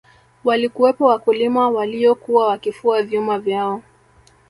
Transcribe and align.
walikuwepo 0.43 1.05
wakulima 1.05 1.69
waliyokuwa 1.69 2.47
wakifua 2.47 3.03
vyuma 3.03 3.39
vyao 3.39 3.81